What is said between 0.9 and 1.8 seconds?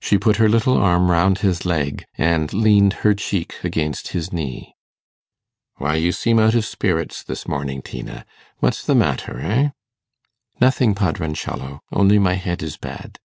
round his